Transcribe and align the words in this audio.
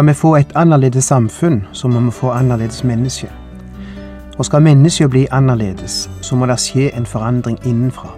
Skal 0.00 0.08
vi 0.08 0.14
få 0.14 0.36
et 0.36 0.52
annerledes 0.54 1.04
samfunn, 1.04 1.64
så 1.72 1.88
må 1.88 2.00
vi 2.00 2.10
få 2.10 2.30
annerledes 2.30 2.84
mennesker. 2.84 3.28
Og 4.38 4.44
skal 4.44 4.62
mennesker 4.62 5.08
bli 5.08 5.26
annerledes, 5.30 6.10
så 6.20 6.36
må 6.36 6.46
det 6.46 6.56
skje 6.60 6.86
en 6.96 7.06
forandring 7.06 7.58
innenfra. 7.66 8.14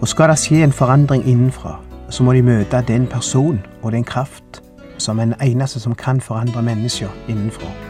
Og 0.00 0.08
skal 0.08 0.28
det 0.28 0.38
skje 0.38 0.64
en 0.64 0.72
forandring 0.72 1.22
innenfra, 1.28 1.76
så 2.08 2.26
må 2.26 2.32
de 2.32 2.42
møte 2.42 2.82
den 2.88 3.06
person 3.06 3.60
og 3.82 3.92
den 3.92 4.04
kraft 4.04 4.62
som 4.98 5.18
er 5.18 5.24
den 5.24 5.34
eneste 5.42 5.80
som 5.80 5.94
kan 5.94 6.20
forandre 6.20 6.62
mennesker 6.62 7.08
innenfra. 7.28 7.89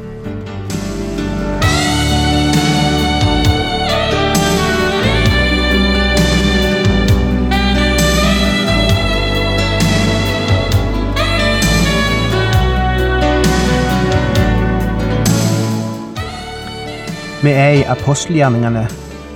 Vi 17.43 17.49
er 17.49 17.69
i 17.69 17.83
apostelgjerningene 17.89 18.83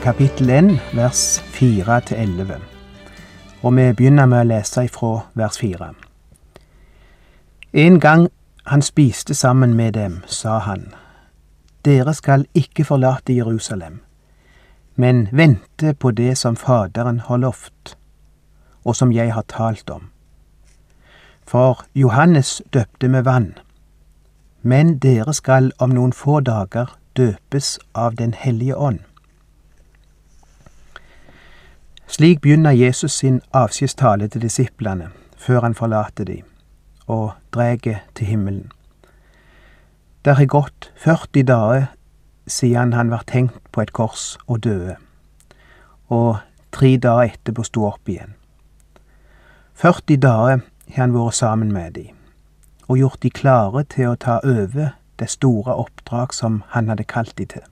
kapittel 0.04 0.50
1 0.50 0.68
vers 0.94 1.42
4-11. 1.54 2.52
Og 3.62 3.76
vi 3.76 3.86
begynner 3.98 4.28
med 4.30 4.44
å 4.44 4.50
lese 4.52 4.84
ifra 4.86 5.24
vers 5.34 5.56
4. 5.58 5.88
En 7.74 7.96
gang 8.00 8.28
han 8.70 8.84
spiste 8.86 9.34
sammen 9.34 9.74
med 9.74 9.96
dem, 9.98 10.20
sa 10.28 10.60
han, 10.68 10.84
Dere 11.86 12.14
skal 12.14 12.46
ikke 12.54 12.86
forlate 12.86 13.34
Jerusalem, 13.34 14.04
men 14.96 15.24
vente 15.32 15.94
på 15.94 16.12
det 16.12 16.36
som 16.38 16.56
Faderen 16.56 17.24
har 17.26 17.42
lovt, 17.42 17.96
og 18.84 18.96
som 18.96 19.12
jeg 19.12 19.34
har 19.34 19.48
talt 19.50 19.90
om. 19.90 20.12
For 21.42 21.82
Johannes 21.96 22.62
døpte 22.74 23.10
med 23.10 23.26
vann, 23.26 23.58
men 24.62 25.00
dere 25.00 25.34
skal 25.34 25.72
om 25.80 25.98
noen 25.98 26.14
få 26.14 26.40
dager 26.46 26.94
døpes 27.18 27.80
av 27.94 28.16
Den 28.16 28.34
hellige 28.34 28.78
ånd. 28.78 29.00
Slik 32.08 32.42
begynner 32.42 32.72
Jesus 32.72 33.12
sin 33.12 33.42
avskjedstale 33.54 34.28
til 34.28 34.42
disiplene 34.42 35.10
før 35.38 35.62
han 35.62 35.76
forlater 35.76 36.24
dem 36.24 36.44
og 37.08 37.32
drar 37.54 37.76
til 38.16 38.28
himmelen. 38.28 38.72
Der 40.26 40.34
har 40.34 40.46
gått 40.46 40.92
40 40.96 41.44
dager 41.44 41.86
siden 42.48 42.94
han 42.94 43.12
var 43.12 43.24
tenkt 43.28 43.72
på 43.72 43.82
et 43.82 43.94
kors 43.94 44.38
og 44.48 44.64
døde, 44.64 44.96
og 46.08 46.38
tre 46.72 46.98
dager 46.98 47.34
etterpå 47.34 47.64
sto 47.64 47.86
opp 47.86 48.10
igjen. 48.10 48.34
40 49.74 50.18
dager 50.18 50.60
har 50.96 51.02
han 51.02 51.14
vært 51.14 51.36
sammen 51.36 51.74
med 51.74 51.92
dem 51.92 52.16
og 52.88 52.98
gjort 52.98 53.24
de 53.24 53.30
klare 53.30 53.84
til 53.90 54.12
å 54.12 54.20
ta 54.22 54.40
over 54.44 54.94
det 55.20 55.30
store 55.30 55.76
oppdrag 55.76 56.34
som 56.34 56.64
han 56.68 56.90
hadde 56.90 57.04
kalt 57.04 57.38
de 57.38 57.46
til. 57.46 57.64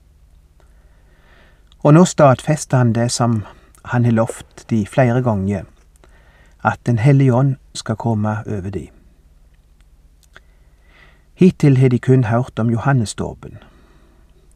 Og 1.83 1.93
nå 1.93 2.05
stadfester 2.05 2.77
han 2.77 2.93
det 2.93 3.11
som 3.11 3.43
han 3.85 4.05
har 4.05 4.11
lovt 4.11 4.65
de 4.69 4.85
flere 4.87 5.21
ganger, 5.21 5.63
at 6.63 6.79
Den 6.85 6.99
hellige 6.99 7.33
ånd 7.33 7.55
skal 7.73 7.95
komme 7.95 8.37
over 8.47 8.69
de. 8.69 8.87
Hittil 11.33 11.77
har 11.77 11.89
de 11.89 11.99
kun 11.99 12.23
hørt 12.23 12.59
om 12.59 12.69
Johannesdåpen. 12.69 13.57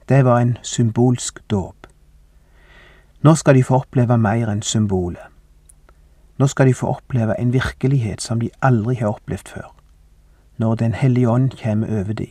Det 0.10 0.26
var 0.26 0.40
en 0.40 0.58
symbolsk 0.62 1.40
dåp. 1.50 1.88
Nå 3.22 3.36
skal 3.36 3.56
de 3.56 3.64
få 3.64 3.76
oppleve 3.76 4.18
mer 4.18 4.48
enn 4.48 4.62
symbolet. 4.62 5.26
Nå 6.38 6.48
skal 6.48 6.68
de 6.68 6.74
få 6.74 6.88
oppleve 6.88 7.40
en 7.40 7.54
virkelighet 7.54 8.22
som 8.22 8.40
de 8.40 8.50
aldri 8.62 8.96
har 8.96 9.08
opplevd 9.08 9.48
før, 9.48 9.74
når 10.58 10.76
Den 10.76 10.94
hellige 10.94 11.30
ånd 11.30 11.52
kommer 11.64 12.00
over 12.00 12.14
de. 12.14 12.28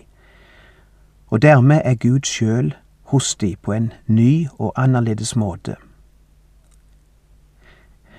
Og 1.27 1.43
dermed 1.43 1.81
er 1.85 1.95
Gud 1.95 2.21
sjøl 2.25 2.75
hos 3.03 3.35
de 3.35 3.57
på 3.63 3.73
en 3.73 3.93
ny 4.07 4.47
og 4.59 4.73
annerledes 4.77 5.37
måte. 5.37 5.77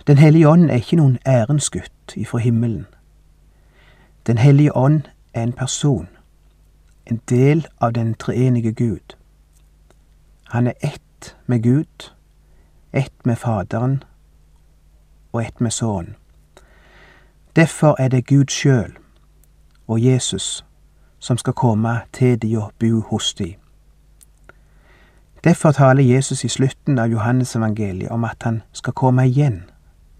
Den 0.08 0.18
hellige 0.18 0.48
ånd 0.48 0.70
er 0.70 0.76
ikke 0.76 0.96
noen 0.96 1.18
ærensgutt 1.28 2.16
ifra 2.16 2.38
himmelen. 2.38 2.86
Den 4.28 4.38
hellige 4.38 4.76
ånd 4.76 5.02
er 5.34 5.44
en 5.44 5.54
person, 5.54 6.08
en 7.06 7.22
del 7.30 7.66
av 7.82 7.94
den 7.94 8.14
treenige 8.14 8.74
Gud. 8.74 9.16
Han 10.50 10.68
er 10.68 10.74
ett 10.82 11.36
med 11.46 11.64
Gud, 11.64 12.14
ett 12.94 13.26
med 13.26 13.36
Faderen 13.36 14.04
og 15.32 15.46
ett 15.46 15.62
med 15.62 15.72
Sønnen. 15.72 16.16
Derfor 17.56 17.96
er 18.00 18.08
det 18.08 18.28
Gud 18.28 18.48
sjøl 18.48 18.98
og 19.88 20.04
Jesus 20.04 20.66
som 21.20 21.38
skal 21.38 21.54
komme 21.54 22.00
til 22.14 22.42
de 22.42 22.58
og 22.58 22.72
bo 22.80 23.00
hos 23.10 23.34
de. 23.34 23.56
Derfor 25.44 25.72
taler 25.72 26.04
Jesus 26.04 26.44
i 26.44 26.48
slutten 26.48 27.00
av 27.00 27.08
Johannesevangeliet 27.08 28.12
om 28.12 28.24
at 28.24 28.44
han 28.44 28.62
skal 28.74 28.94
komme 28.94 29.28
igjen 29.28 29.64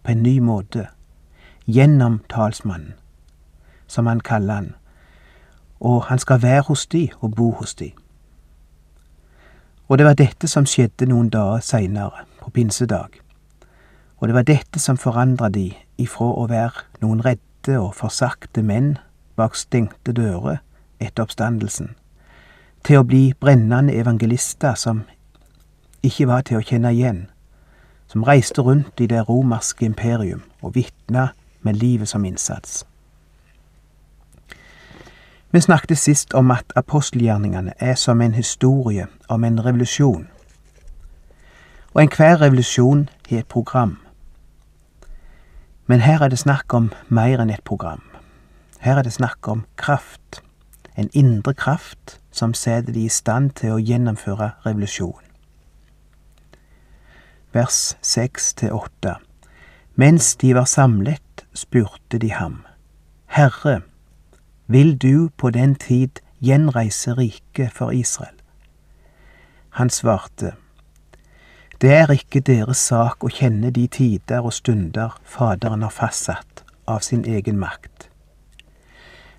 på 0.04 0.12
en 0.12 0.24
ny 0.24 0.40
måte, 0.40 0.88
gjennom 1.66 2.22
talsmannen, 2.30 2.94
som 3.88 4.08
han 4.08 4.20
kaller 4.20 4.54
han, 4.54 4.70
og 5.80 6.04
han 6.04 6.20
skal 6.20 6.42
være 6.42 6.62
hos 6.68 6.86
de 6.88 7.10
og 7.20 7.36
bo 7.36 7.52
hos 7.52 7.76
de. 7.76 7.92
Og 9.88 9.98
det 9.98 10.06
var 10.06 10.14
dette 10.14 10.48
som 10.48 10.66
skjedde 10.66 11.10
noen 11.10 11.30
dager 11.30 11.60
seinere, 11.60 12.24
på 12.42 12.50
pinsedag, 12.50 13.20
og 14.18 14.28
det 14.28 14.36
var 14.36 14.48
dette 14.48 14.80
som 14.80 14.98
forandra 14.98 15.50
de 15.50 15.74
ifra 15.98 16.30
å 16.32 16.48
være 16.48 16.86
noen 17.02 17.26
redde 17.26 17.76
og 17.80 17.96
forsakte 17.96 18.64
menn 18.64 18.96
bak 19.36 19.56
stengte 19.56 20.14
dører 20.16 20.62
etter 21.00 21.24
oppstandelsen, 21.24 21.96
til 22.84 23.02
å 23.02 23.08
bli 23.08 23.34
brennende 23.40 23.94
evangelister 23.94 24.76
som 24.76 25.04
ikke 26.04 26.28
var 26.28 26.46
til 26.48 26.60
å 26.60 26.66
kjenne 26.66 26.94
igjen, 26.94 27.26
som 28.08 28.24
reiste 28.24 28.64
rundt 28.64 29.02
i 29.04 29.08
det 29.08 29.26
romerske 29.30 29.86
imperium 29.86 30.44
og 30.62 30.76
vitna 30.76 31.30
med 31.62 31.82
livet 31.82 32.10
som 32.10 32.26
innsats. 32.26 32.86
Vi 35.52 35.62
snakket 35.62 35.98
sist 35.98 36.34
om 36.34 36.52
at 36.52 36.74
apostelgjerningene 36.76 37.74
er 37.80 37.96
som 37.96 38.22
en 38.22 38.34
historie 38.34 39.08
om 39.30 39.44
en 39.44 39.64
revolusjon. 39.66 40.28
Og 41.94 42.02
enhver 42.02 42.42
revolusjon 42.42 43.10
har 43.30 43.38
et 43.38 43.48
program. 43.48 43.98
Men 45.88 46.00
her 46.00 46.22
er 46.22 46.30
det 46.30 46.40
snakk 46.40 46.74
om 46.74 46.92
mer 47.08 47.40
enn 47.40 47.50
et 47.50 47.64
program. 47.64 48.04
Her 48.80 49.00
er 49.00 49.08
det 49.08 49.14
snakk 49.14 49.48
om 49.48 49.64
kraft, 49.78 50.42
en 50.98 51.10
indre 51.14 51.54
kraft 51.54 52.20
som 52.32 52.54
setter 52.54 52.94
de 52.94 53.06
i 53.06 53.14
stand 53.14 53.52
til 53.60 53.76
å 53.76 53.82
gjennomføre 53.82 54.52
revolusjon. 54.66 55.22
Vers 57.54 57.96
seks 58.02 58.54
til 58.58 58.74
åtte. 58.74 59.16
Mens 59.96 60.36
de 60.42 60.54
var 60.58 60.66
samlet, 60.70 61.46
spurte 61.54 62.20
de 62.22 62.32
ham, 62.34 62.64
Herre, 63.34 63.82
vil 64.68 64.98
du 64.98 65.30
på 65.38 65.50
den 65.50 65.76
tid 65.76 66.22
gjenreise 66.42 67.14
riket 67.18 67.74
for 67.74 67.92
Israel? 67.92 68.36
Han 69.78 69.90
svarte, 69.90 70.54
Det 71.82 71.94
er 71.94 72.12
ikke 72.12 72.42
deres 72.42 72.78
sak 72.78 73.24
å 73.24 73.30
kjenne 73.30 73.70
de 73.72 73.88
tider 73.88 74.42
og 74.42 74.54
stunder 74.54 75.14
Faderen 75.24 75.86
har 75.86 75.94
fastsatt 75.94 76.64
av 76.88 77.06
sin 77.06 77.26
egen 77.26 77.60
makt 77.60 78.07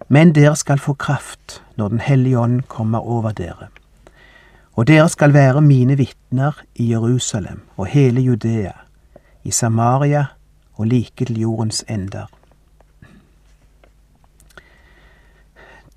men 0.09 0.33
dere 0.33 0.57
skal 0.57 0.81
få 0.81 0.95
kraft 0.95 1.63
når 1.77 1.89
Den 1.89 2.01
hellige 2.01 2.39
ånd 2.39 2.63
kommer 2.69 2.99
over 2.99 3.33
dere. 3.33 3.69
Og 4.73 4.87
dere 4.87 5.09
skal 5.09 5.33
være 5.33 5.61
mine 5.61 5.97
vitner 5.97 6.53
i 6.75 6.91
Jerusalem 6.91 7.63
og 7.77 7.87
hele 7.87 8.21
Judea, 8.21 8.73
i 9.45 9.51
Samaria 9.51 10.27
og 10.75 10.87
like 10.87 11.25
til 11.25 11.41
jordens 11.41 11.85
ender. 11.89 12.27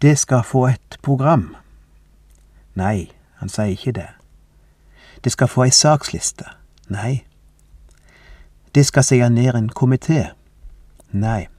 Det 0.02 0.18
skal 0.18 0.44
få 0.44 0.68
et 0.68 0.98
program. 1.02 1.56
Nei, 2.76 3.12
han 3.38 3.50
sier 3.50 3.76
ikke 3.76 3.92
det. 3.92 4.08
Det 5.24 5.32
skal 5.32 5.48
få 5.48 5.68
ei 5.68 5.74
saksliste. 5.76 6.46
Nei. 6.90 7.24
Det 8.76 8.86
skal 8.86 9.04
seie 9.06 9.30
ned 9.30 9.56
en 9.56 9.70
komité. 9.70 10.32
Nei. 11.12 11.51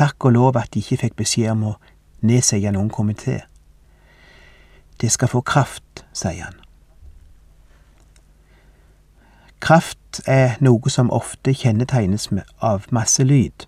Takk 0.00 0.24
og 0.24 0.32
lov 0.32 0.56
at 0.56 0.70
de 0.74 0.80
ikke 0.80 0.96
fikk 0.96 1.16
beskjed 1.20 1.50
om 1.52 1.64
å 1.68 1.70
nedsette 2.24 2.70
noen 2.72 2.88
komité. 2.88 3.42
Det 5.00 5.10
skal 5.12 5.28
få 5.28 5.42
kraft, 5.44 6.06
sier 6.16 6.46
han. 6.46 6.56
Kraft 9.60 10.22
er 10.24 10.56
noe 10.64 10.88
som 10.88 11.12
ofte 11.12 11.52
kjennetegnes 11.52 12.30
av 12.64 12.88
masse 12.88 13.24
lyd. 13.28 13.66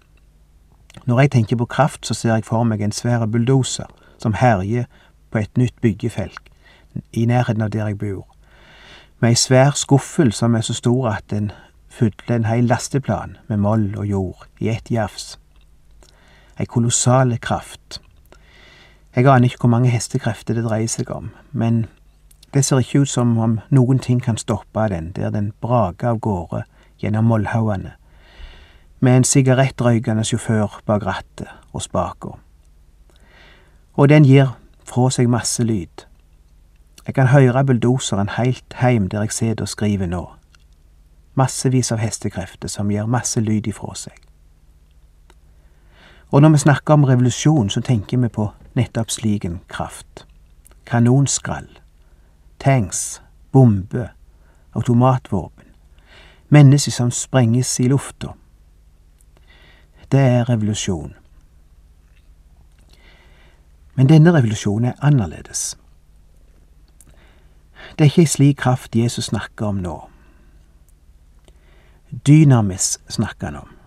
Når 1.04 1.20
jeg 1.20 1.32
tenker 1.36 1.60
på 1.60 1.68
kraft, 1.68 2.06
så 2.08 2.16
ser 2.16 2.32
jeg 2.32 2.48
for 2.48 2.64
meg 2.64 2.80
en 2.80 2.96
svær 2.96 3.26
bulldoser 3.26 3.92
som 4.16 4.40
herjer 4.40 4.88
på 5.28 5.42
et 5.44 5.60
nytt 5.60 5.76
byggefelt 5.84 6.48
i 7.12 7.26
nærheten 7.28 7.60
av 7.60 7.74
der 7.76 7.92
jeg 7.92 8.00
bor, 8.00 8.24
med 9.20 9.36
ei 9.36 9.36
svær 9.36 9.76
skuffel 9.76 10.32
som 10.32 10.56
er 10.56 10.64
så 10.64 10.80
stor 10.80 11.12
at 11.12 11.28
den 11.28 11.52
fyller 11.92 12.36
en 12.40 12.48
hel 12.48 12.64
lasteplan 12.72 13.36
med 13.52 13.60
moll 13.68 13.90
og 13.98 14.06
jord 14.06 14.48
i 14.60 14.72
ett 14.72 14.88
jafs. 14.88 15.36
Ei 16.62 16.66
kolossal 16.70 17.32
kraft. 17.42 17.98
Jeg 19.16 19.26
aner 19.26 19.48
ikke 19.48 19.64
hvor 19.64 19.72
mange 19.72 19.90
hestekrefter 19.90 20.54
det 20.54 20.62
dreier 20.62 20.86
seg 20.86 21.10
om, 21.10 21.32
men 21.50 21.88
det 22.54 22.62
ser 22.64 22.78
ikke 22.78 23.02
ut 23.02 23.10
som 23.10 23.32
om 23.34 23.56
noen 23.74 23.98
ting 23.98 24.20
kan 24.22 24.38
stoppe 24.38 24.84
den 24.92 25.10
der 25.16 25.34
den 25.34 25.50
braker 25.60 26.12
av 26.12 26.20
gårde 26.22 26.62
gjennom 27.02 27.26
mollhaugene, 27.26 27.96
med 29.00 29.16
en 29.16 29.26
sigarettrøykende 29.26 30.22
sjåfør 30.22 30.78
bak 30.86 31.02
rattet 31.02 31.50
og 31.72 31.82
spaka. 31.82 32.36
Og 33.98 34.08
den 34.08 34.24
gir 34.24 34.54
fra 34.86 35.10
seg 35.10 35.34
masse 35.34 35.66
lyd. 35.66 36.06
Jeg 37.06 37.18
kan 37.18 37.34
høre 37.34 37.66
bulldoseren 37.66 38.36
heilt 38.38 38.78
heim 38.78 39.10
der 39.10 39.26
jeg 39.26 39.34
sitter 39.34 39.66
og 39.66 39.74
skriver 39.74 40.06
nå. 40.06 40.28
Massevis 41.34 41.90
av 41.90 41.98
hestekrefter 41.98 42.70
som 42.70 42.90
gir 42.94 43.10
masse 43.10 43.40
lyd 43.40 43.66
ifra 43.66 43.96
seg. 43.98 44.14
Og 46.32 46.42
når 46.42 46.48
vi 46.48 46.58
snakker 46.58 46.94
om 46.94 47.04
revolusjon, 47.04 47.70
så 47.70 47.80
tenker 47.80 48.18
vi 48.18 48.28
på 48.28 48.46
nettopp 48.74 49.10
slik 49.10 49.44
en 49.44 49.60
kraft. 49.68 50.26
Kanonskrall, 50.86 51.68
tanks, 52.58 53.22
bombe, 53.52 54.08
automatvåpen, 54.72 55.64
mennesker 56.48 56.92
som 56.92 57.10
sprenges 57.10 57.80
i 57.80 57.88
lufta. 57.88 58.32
Det 60.12 60.20
er 60.20 60.48
revolusjon. 60.48 61.12
Men 63.94 64.08
denne 64.08 64.32
revolusjonen 64.32 64.88
er 64.88 65.04
annerledes. 65.04 65.76
Det 67.98 68.04
er 68.06 68.10
ikke 68.10 68.24
ei 68.24 68.32
slik 68.32 68.56
kraft 68.56 68.96
Jesus 68.96 69.28
snakker 69.28 69.66
om 69.66 69.84
nå. 69.84 69.98
Dynamis 72.26 73.00
snakker 73.08 73.46
han 73.46 73.56
om. 73.56 73.81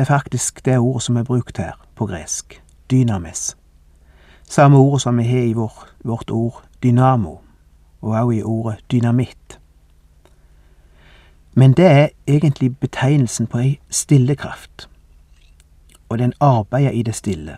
Er 0.00 0.04
faktisk 0.04 0.64
det 0.64 0.78
ordet 0.78 1.02
som 1.02 1.16
er 1.16 1.22
brukt 1.22 1.58
her, 1.58 1.72
på 1.94 2.06
gresk. 2.06 2.62
Dynamis. 2.90 3.56
Samme 4.48 4.78
ordet 4.78 5.02
som 5.02 5.18
vi 5.18 5.22
har 5.22 5.42
i 5.42 5.52
vår, 5.52 5.88
vårt 6.04 6.30
ord 6.30 6.62
dynamo, 6.82 7.36
og 8.00 8.10
også 8.10 8.30
i 8.30 8.42
ordet 8.42 8.84
dynamitt. 8.90 9.60
Men 11.54 11.72
det 11.72 11.86
er 11.86 12.08
egentlig 12.26 12.78
betegnelsen 12.78 13.46
på 13.46 13.58
ei 13.58 13.80
stille 13.90 14.36
kraft, 14.36 14.88
og 16.08 16.18
den 16.18 16.32
arbeider 16.40 16.90
i 16.90 17.02
det 17.02 17.14
stille. 17.14 17.56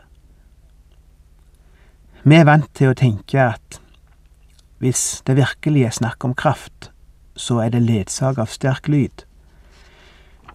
Vi 2.24 2.34
er 2.34 2.44
vant 2.44 2.74
til 2.74 2.90
å 2.90 2.98
tenke 2.98 3.38
at 3.38 3.80
hvis 4.78 5.22
det 5.26 5.36
virkelig 5.36 5.84
er 5.84 5.94
snakk 5.94 6.24
om 6.24 6.34
kraft, 6.34 6.90
så 7.36 7.62
er 7.62 7.68
det 7.68 7.82
ledsaget 7.82 8.38
av 8.38 8.50
sterk 8.50 8.88
lyd. 8.88 9.28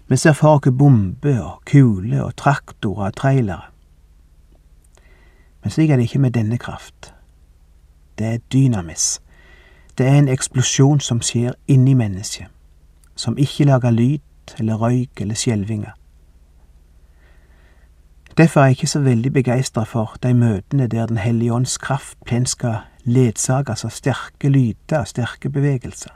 Vi 0.08 0.18
ser 0.18 0.34
for 0.34 0.56
oss 0.56 0.78
bomber 0.78 1.42
og 1.42 1.62
kuler 1.66 2.22
og 2.22 2.36
traktorer 2.36 3.06
og 3.06 3.16
trailere. 3.16 3.62
Men 5.62 5.72
slik 5.72 5.90
er 5.90 5.96
det 5.96 6.04
ikke 6.04 6.20
med 6.20 6.32
denne 6.32 6.58
kraft. 6.58 7.14
Det 8.18 8.28
er 8.28 8.38
dynamis. 8.54 9.22
Det 9.98 10.08
er 10.08 10.20
en 10.20 10.30
eksplosjon 10.30 11.00
som 11.00 11.22
skjer 11.22 11.54
inni 11.68 11.94
mennesket, 11.94 12.48
som 13.16 13.38
ikke 13.38 13.66
lager 13.66 13.92
lyd 13.92 14.54
eller 14.60 14.76
røyk 14.76 15.22
eller 15.22 15.36
skjelvinger. 15.36 15.92
Derfor 18.38 18.62
er 18.62 18.66
jeg 18.66 18.72
ikke 18.72 18.88
så 18.88 19.00
veldig 19.00 19.34
begeistra 19.34 19.84
for 19.84 20.16
de 20.24 20.34
møtene 20.34 20.88
der 20.88 21.06
Den 21.06 21.18
hellige 21.18 21.54
ånds 21.54 21.78
kraft 21.78 22.18
plent 22.26 22.50
skal 22.50 22.76
ledsages 23.04 23.86
av 23.86 23.90
sterke 23.90 24.50
lyder 24.50 25.00
og 25.00 25.08
sterke 25.08 25.50
bevegelser. 25.50 26.12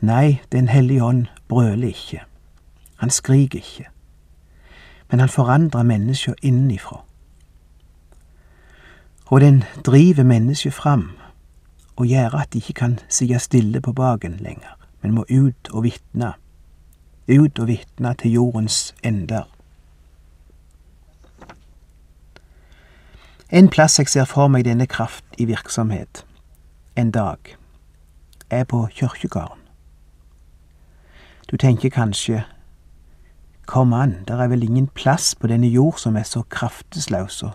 Nei, 0.00 0.40
Den 0.52 0.68
hellige 0.68 1.04
ånd 1.04 1.26
brøler 1.48 1.88
ikke, 1.88 2.22
han 2.96 3.10
skriker 3.10 3.58
ikke, 3.58 3.86
men 5.10 5.20
han 5.20 5.28
forandrer 5.28 5.82
mennesker 5.82 6.34
innenfra. 6.42 7.04
Og 9.26 9.40
den 9.40 9.64
driver 9.84 10.24
mennesket 10.24 10.74
fram 10.74 11.10
og 11.96 12.06
gjør 12.06 12.34
at 12.34 12.52
de 12.52 12.58
ikke 12.58 12.72
kan 12.72 12.98
sitte 13.08 13.38
stille 13.38 13.80
på 13.80 13.92
baken 13.92 14.36
lenger, 14.40 14.78
men 15.02 15.12
må 15.12 15.24
ut 15.30 15.70
og 15.70 15.82
vitne, 15.82 16.32
ut 17.28 17.58
og 17.58 17.68
vitne 17.68 18.14
til 18.14 18.32
jordens 18.32 18.94
ender. 19.02 19.44
En 23.50 23.68
plass 23.68 23.98
jeg 23.98 24.08
ser 24.08 24.24
for 24.28 24.48
meg 24.52 24.66
denne 24.68 24.86
kraft 24.86 25.24
i 25.38 25.46
virksomhet 25.48 26.24
en 26.96 27.10
dag, 27.10 27.56
er 28.50 28.64
på 28.64 28.88
kirkegården. 28.92 29.57
Du 31.50 31.56
tenker 31.56 31.88
kanskje 31.88 32.44
Kom 33.66 33.92
an, 33.92 34.24
der 34.28 34.36
er 34.36 34.48
vel 34.48 34.62
ingen 34.62 34.86
plass 34.88 35.34
på 35.34 35.46
denne 35.46 35.66
jord 35.66 35.98
som 35.98 36.16
er 36.16 36.22
så 36.22 36.42
kraftesløs 36.42 37.42
og 37.42 37.50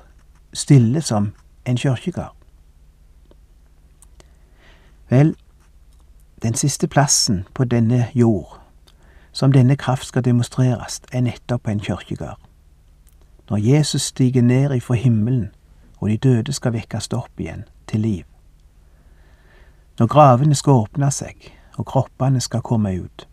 stille 0.54 1.01
som 1.01 1.34
en 1.66 1.78
kirkegård? 1.78 2.36
Vel, 5.10 5.36
den 6.44 6.54
siste 6.54 6.88
plassen 6.88 7.48
på 7.54 7.63
denne 7.63 8.07
jord 8.13 8.60
som 9.31 9.52
denne 9.52 9.76
kraft 9.76 10.06
skal 10.06 10.26
demonstreres, 10.26 11.02
er 11.12 11.21
nettopp 11.21 11.68
en 11.68 11.80
kirkegård. 11.80 12.40
Når 13.50 13.57
Jesus 13.57 14.02
stiger 14.02 14.42
ned 14.42 14.76
ifra 14.76 14.94
himmelen 14.94 15.50
og 16.04 16.09
de 16.09 16.18
døde 16.18 16.54
skal 16.54 16.73
vekkes 16.73 17.07
opp 17.14 17.40
igjen 17.40 17.64
til 17.88 18.00
liv. 18.00 18.23
Når 20.00 20.07
gravene 20.07 20.56
skal 20.56 20.83
åpne 20.83 21.12
seg, 21.12 21.54
og 21.78 21.85
kroppene 21.85 22.42
skal 22.42 22.62
komme 22.62 22.92
ut. 23.02 23.28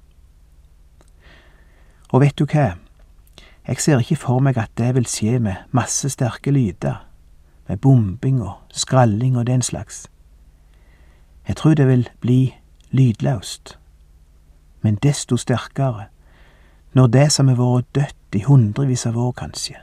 Og 2.11 2.21
vet 2.21 2.39
du 2.39 2.45
hva, 2.45 2.75
jeg 3.69 3.79
ser 3.79 4.01
ikke 4.03 4.19
for 4.19 4.43
meg 4.43 4.59
at 4.59 4.73
det 4.79 4.95
vil 4.97 5.07
skje 5.07 5.39
med 5.39 5.67
masse 5.71 6.09
sterke 6.11 6.51
lyder, 6.51 7.07
med 7.69 7.79
bombing 7.79 8.41
og 8.43 8.57
skralling 8.75 9.37
og 9.39 9.47
den 9.47 9.63
slags. 9.63 10.09
Jeg 11.49 11.57
tror 11.57 11.75
det 11.75 11.87
vil 11.89 12.09
bli 12.21 12.55
lydløst, 12.91 13.79
men 14.83 14.99
desto 15.03 15.37
sterkere, 15.37 16.09
når 16.93 17.07
det 17.07 17.33
som 17.33 17.49
har 17.49 17.61
vært 17.61 17.95
dødt 17.95 18.35
i 18.35 18.43
hundrevis 18.43 19.07
av 19.07 19.17
år, 19.19 19.33
kanskje, 19.33 19.77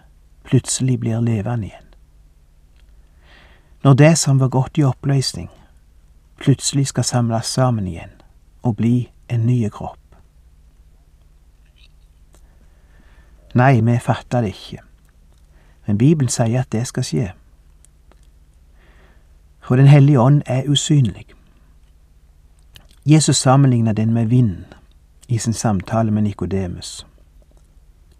plutselig 0.43 0.99
blir 0.99 1.21
levende 1.21 1.67
igjen. 1.67 1.87
Når 3.83 3.93
det 3.93 4.17
som 4.17 4.39
var 4.39 4.51
gått 4.51 4.77
i 4.77 4.83
oppløsning, 4.83 5.49
plutselig 6.37 6.87
skal 6.87 7.03
samles 7.03 7.45
sammen 7.45 7.87
igjen 7.87 8.11
og 8.63 8.75
bli 8.75 9.07
en 9.29 9.45
ny 9.45 9.69
kropp. 9.69 10.06
Nei, 13.53 13.81
vi 13.81 13.97
fatter 13.99 14.41
det 14.41 14.47
ikke, 14.47 14.79
men 15.87 15.97
Bibelen 15.97 16.29
sier 16.29 16.61
at 16.61 16.71
det 16.71 16.87
skal 16.87 17.03
skje. 17.03 17.31
For 19.61 19.75
Den 19.75 19.87
hellige 19.87 20.19
ånd 20.19 20.41
er 20.45 20.69
usynlig. 20.69 21.25
Jesus 23.05 23.37
sammenligner 23.37 23.93
den 23.93 24.13
med 24.13 24.25
vind 24.25 24.65
i 25.27 25.37
sin 25.37 25.53
samtale 25.53 26.11
med 26.11 26.21
Nikodemus. 26.21 27.07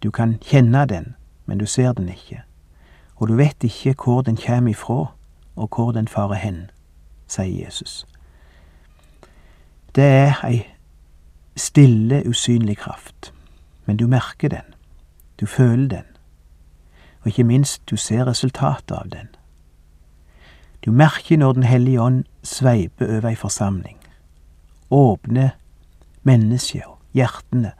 Du 0.02 0.10
kan 0.10 0.38
kjenne 0.42 0.86
den, 0.86 1.14
men 1.46 1.58
du 1.58 1.66
ser 1.66 1.92
den 1.92 2.08
ikke, 2.08 2.42
og 3.16 3.28
du 3.28 3.34
vet 3.34 3.64
ikke 3.64 3.94
hvor 4.04 4.22
den 4.22 4.36
kommer 4.36 4.70
ifra 4.70 5.06
og 5.56 5.68
hvor 5.74 5.92
den 5.92 6.08
farer 6.08 6.34
hen, 6.34 6.70
sier 7.26 7.64
Jesus. 7.64 8.06
Det 9.94 10.04
er 10.04 10.44
ei 10.44 10.62
stille, 11.56 12.22
usynlig 12.28 12.76
kraft, 12.76 13.32
men 13.86 13.96
du 13.96 14.06
merker 14.06 14.48
den, 14.48 14.74
du 15.40 15.46
føler 15.46 15.88
den, 15.88 16.04
og 17.20 17.26
ikke 17.26 17.44
minst 17.44 17.82
du 17.90 17.96
ser 17.96 18.26
resultatet 18.26 18.96
av 18.96 19.10
den. 19.10 19.28
Du 20.84 20.92
merker 20.92 21.36
når 21.36 21.52
Den 21.52 21.62
hellige 21.62 22.00
ånd 22.00 22.24
sveiper 22.42 23.16
over 23.16 23.28
ei 23.28 23.34
forsamling, 23.34 23.98
åpner 24.90 25.50
mennesker, 26.22 26.98
hjertene, 27.14 27.72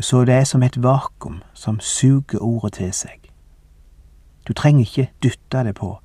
så 0.00 0.24
det 0.24 0.34
er 0.34 0.44
som 0.44 0.62
et 0.62 0.82
vakuum 0.82 1.42
som 1.54 1.80
suger 1.80 2.42
ordet 2.42 2.72
til 2.72 2.92
seg. 2.92 3.30
Du 4.48 4.52
trenger 4.52 4.80
ikke 4.80 5.10
dytte 5.22 5.64
det 5.64 5.74
på, 5.74 6.00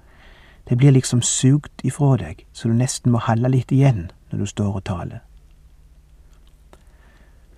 det 0.69 0.77
blir 0.77 0.91
liksom 0.91 1.21
sugd 1.21 1.83
ifra 1.83 2.15
deg, 2.17 2.45
så 2.53 2.69
du 2.69 2.73
nesten 2.73 3.11
må 3.11 3.19
holde 3.19 3.49
litt 3.49 3.71
igjen 3.71 4.09
når 4.31 4.39
du 4.39 4.45
står 4.45 4.75
og 4.79 4.83
taler. 4.87 5.19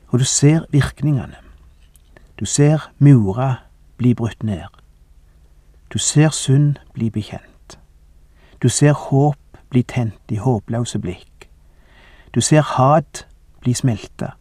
Og 0.09 0.19
du 0.19 0.25
ser 0.25 0.65
virkningene. 0.71 1.37
Du 2.43 2.47
ser 2.47 2.91
murer 2.99 3.55
bli 3.97 4.13
brutt 4.13 4.43
ned. 4.43 4.67
Du 5.93 5.97
ser 5.97 6.29
synd 6.29 6.75
bli 6.93 7.09
bekjent. 7.09 7.79
Du 8.63 8.69
ser 8.69 8.91
håp 8.91 9.37
bli 9.69 9.83
tent 9.83 10.31
i 10.31 10.35
håpløse 10.35 10.99
blikk. 10.99 11.47
Du 12.35 12.41
ser 12.41 12.61
hat 12.61 13.27
bli 13.61 13.73
smelta. 13.73 14.33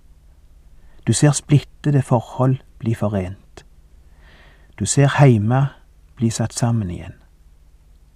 Du 1.06 1.12
ser 1.12 1.30
splittede 1.30 2.02
forhold 2.02 2.56
bli 2.78 2.94
forent. 2.94 3.64
Du 4.78 4.84
ser 4.84 5.06
heime 5.18 5.68
bli 6.16 6.30
satt 6.30 6.54
sammen 6.54 6.90
igjen. 6.90 7.14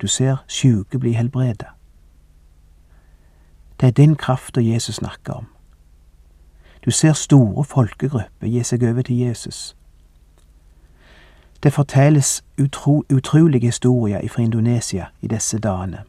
Du 0.02 0.06
ser 0.06 0.42
sjuke 0.48 0.98
bli 0.98 1.12
helbreda. 1.12 1.70
Det 3.80 3.86
er 3.86 3.92
den 4.02 4.16
krafta 4.16 4.60
Jesus 4.60 4.94
snakker 4.94 5.32
om. 5.32 5.46
Du 6.86 6.90
ser 6.90 7.12
store 7.12 7.64
folkegrupper 7.64 8.46
gi 8.46 8.62
seg 8.62 8.84
over 8.86 9.02
til 9.02 9.18
Jesus. 9.18 9.76
Det 11.62 11.72
fortelles 11.72 12.44
utro, 12.62 13.04
utrolige 13.12 13.66
historier 13.66 14.28
fra 14.28 14.42
Indonesia 14.42 15.06
i 15.20 15.26
disse 15.26 15.58
dagene, 15.58 16.04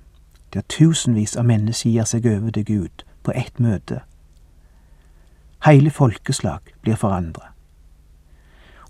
der 0.53 0.61
tusenvis 0.69 1.35
av 1.35 1.45
mennesker 1.49 1.89
gir 1.89 2.05
seg 2.05 2.29
over 2.29 2.53
til 2.53 2.65
Gud 2.65 3.03
på 3.23 3.33
ett 3.35 3.59
møte. 3.59 4.03
Hele 5.65 5.89
folkeslag 5.89 6.69
blir 6.81 6.95
forandra, 6.95 7.49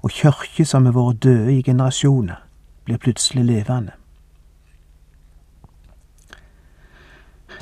og 0.04 0.12
kirker 0.12 0.68
som 0.68 0.86
har 0.86 0.98
vært 1.00 1.24
døde 1.24 1.56
i 1.56 1.64
generasjoner, 1.64 2.44
blir 2.84 2.98
plutselig 2.98 3.46
levende. 3.46 3.96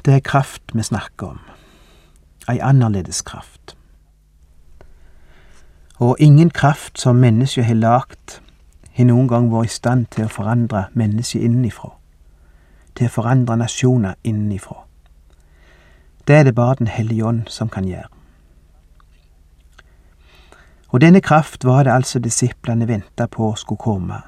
Det 0.05 0.13
er 0.13 0.20
kraft 0.34 0.74
vi 0.74 0.82
snakker 0.82 1.38
om, 1.38 1.39
ei 2.50 2.58
annerledes 2.58 3.22
kraft. 3.22 3.77
Og 6.00 6.16
ingen 6.20 6.50
kraft 6.50 7.00
som 7.00 7.16
mennesket 7.16 7.66
har 7.66 7.78
lagd, 7.80 8.42
har 8.96 9.08
noen 9.08 9.30
gang 9.32 9.48
vært 9.52 9.70
i 9.70 9.75
stand 9.75 10.10
til 10.12 10.25
å 10.25 10.32
forandre 10.32 10.90
mennesket 10.94 11.44
innenfra, 11.44 11.94
til 12.96 13.08
å 13.08 13.14
forandre 13.14 13.56
nasjoner 13.60 14.20
innenfra. 14.24 14.82
Det 16.28 16.36
er 16.36 16.44
det 16.44 16.56
bare 16.56 16.75
Den 16.80 16.88
hellige 16.88 17.25
ånd 17.25 17.48
som 17.48 17.70
kan 17.70 17.88
gjøre. 17.88 18.10
Og 20.90 21.02
denne 21.02 21.22
kraft 21.22 21.64
var 21.64 21.84
det 21.84 21.94
altså 21.94 22.20
disiplene 22.20 22.88
venta 22.88 23.28
på 23.28 23.54
skulle 23.56 23.80
komme. 23.80 24.22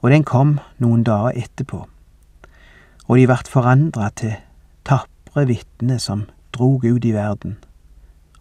Og 0.00 0.10
den 0.10 0.24
kom 0.24 0.58
noen 0.78 1.04
dager 1.04 1.36
etterpå, 1.36 1.86
og 3.08 3.16
de 3.16 3.28
vart 3.28 3.48
forandra 3.48 4.10
til 4.16 4.36
tapre 4.84 5.46
vitner 5.46 5.98
som 5.98 6.26
drog 6.52 6.84
ut 6.84 7.04
i 7.04 7.12
verden, 7.12 7.58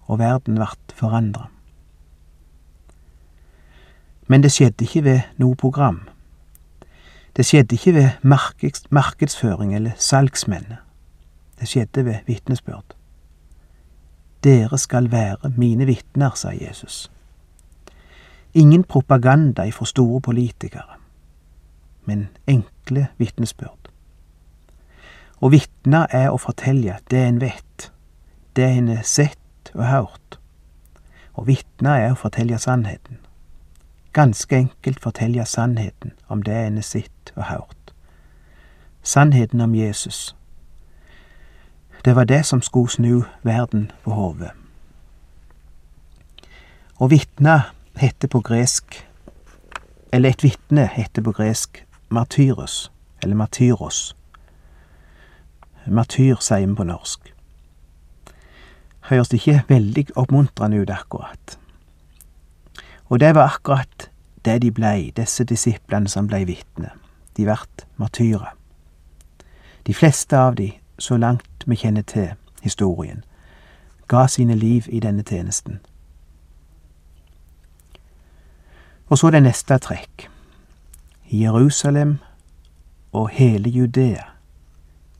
og 0.08 0.20
verden 0.20 0.60
vart 0.60 0.96
forandra. 0.96 1.50
Men 4.32 4.44
det 4.44 4.54
skjedde 4.56 4.86
ikke 4.86 5.04
ved 5.04 5.20
noe 5.44 5.56
program. 5.60 5.98
Det 7.36 7.44
skjedde 7.44 7.76
ikke 7.76 7.92
ved 7.94 8.10
markeds 8.24 8.86
markedsføring 8.90 9.74
eller 9.76 9.98
salgsmenn. 10.00 10.78
Det 11.60 11.68
skjedde 11.68 12.06
ved 12.06 12.22
vitnesbyrd. 12.28 12.96
Dere 14.44 14.78
skal 14.78 15.10
være 15.12 15.52
mine 15.58 15.86
vitner, 15.86 16.32
sa 16.36 16.54
Jesus. 16.56 17.12
Ingen 18.54 18.84
propaganda 18.84 19.66
ifra 19.68 19.86
store 19.86 20.22
politikere, 20.22 20.96
men 22.06 22.30
enkle 22.48 23.08
vitnesbyrd. 23.18 23.92
Å 25.42 25.52
vitne 25.52 26.06
er 26.08 26.30
å 26.32 26.40
fortelle 26.40 27.02
det 27.12 27.26
en 27.28 27.42
vet, 27.44 27.92
det 28.56 28.70
en 28.78 28.88
har 28.96 29.04
sett 29.04 29.74
og 29.76 29.84
hørt. 29.92 30.40
Å 31.36 31.44
vitne 31.52 31.98
er 32.00 32.16
å 32.16 32.22
fortelle 32.24 32.60
sannheten. 32.60 33.21
Ganske 34.14 34.56
enkelt 34.56 35.00
fortelle 35.00 35.46
sannheten 35.46 36.12
om 36.28 36.44
det 36.44 36.56
en 36.66 36.76
har 36.76 36.84
sett 36.84 37.34
og 37.36 37.44
hørt. 37.44 37.94
Sannheten 39.04 39.62
om 39.62 39.76
Jesus 39.76 40.36
det 42.06 42.16
var 42.16 42.24
det 42.24 42.46
som 42.46 42.62
skulle 42.62 42.90
snu 42.90 43.24
verden 43.42 43.92
på 44.04 44.12
hodet. 44.12 44.52
Å 46.98 47.08
vitne 47.08 47.62
heter 47.98 48.28
på 48.28 48.42
gresk 48.46 49.06
Eller 50.14 50.34
et 50.34 50.44
vitne 50.44 50.90
heter 50.92 51.24
på 51.24 51.32
gresk 51.32 51.86
martyros, 52.10 52.92
eller 53.24 53.36
martyros. 53.36 54.16
Martyr 55.88 56.36
sier 56.44 56.68
vi 56.68 56.76
på 56.76 56.84
norsk. 56.84 57.32
Høres 59.08 59.32
ikke 59.32 59.62
veldig 59.70 60.10
oppmuntrende 60.20 60.82
ut, 60.82 60.92
akkurat. 60.92 61.56
Og 63.12 63.20
det 63.20 63.36
var 63.36 63.48
akkurat 63.54 64.12
det 64.46 64.62
de 64.62 64.72
blei, 64.72 65.12
disse 65.16 65.44
disiplene 65.44 66.08
som 66.08 66.28
blei 66.28 66.46
vitne. 66.48 66.90
De 67.38 67.46
vart 67.46 67.84
martyrer. 67.98 68.56
De 69.88 69.94
fleste 69.94 70.38
av 70.38 70.56
de 70.56 70.72
så 71.00 71.18
langt 71.18 71.66
vi 71.66 71.76
kjenner 71.76 72.02
til 72.08 72.30
historien, 72.62 73.24
ga 74.08 74.28
sine 74.28 74.56
liv 74.56 74.88
i 74.88 75.00
denne 75.00 75.24
tjenesten. 75.24 75.80
Og 79.10 79.18
så 79.18 79.30
det 79.30 79.44
neste 79.44 79.78
trekk. 79.78 80.30
Jerusalem 81.32 82.18
og 83.12 83.30
hele 83.30 83.70
Judea, 83.70 84.24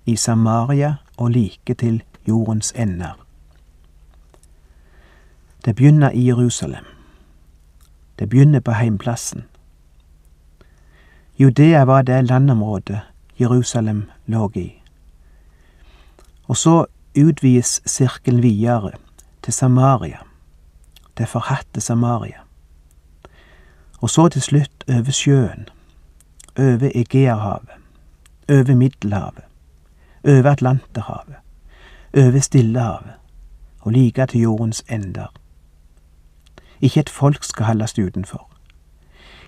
i 0.06 0.16
Samaria 0.16 0.96
og 1.18 1.30
like 1.32 1.74
til 1.74 2.04
jordens 2.28 2.74
ender. 2.76 3.20
Det 5.66 5.76
begynner 5.76 6.10
i 6.10 6.28
Jerusalem. 6.28 7.01
Det 8.22 8.30
begynner 8.30 8.60
på 8.60 8.72
heimplassen. 8.72 9.44
Judea 11.38 11.86
var 11.86 12.02
det 12.02 12.22
landområdet 12.22 13.00
Jerusalem 13.40 14.04
lå 14.26 14.52
i. 14.56 14.84
Og 16.44 16.58
så 16.58 16.86
utvides 17.18 17.82
sirkelen 17.86 18.44
videre 18.44 18.92
til 19.42 19.54
Samaria, 19.54 20.20
det 21.18 21.28
forhatte 21.28 21.82
Samaria. 21.82 22.46
Og 24.02 24.10
så 24.10 24.30
til 24.30 24.42
slutt 24.42 24.84
over 24.90 25.12
sjøen, 25.12 25.70
over 26.60 26.92
Egeerhavet, 26.96 27.74
over 28.50 28.76
Middelhavet, 28.76 29.44
over 30.24 30.52
Atlanterhavet, 30.52 31.42
over 32.18 32.40
Stillehavet 32.40 33.18
og 33.80 33.92
like 33.92 34.26
til 34.26 34.42
jordens 34.42 34.84
ender. 34.90 35.41
Ikke 36.82 37.00
et 37.00 37.10
folk 37.10 37.44
skal 37.44 37.66
holdes 37.66 38.00
utenfor. 38.00 38.50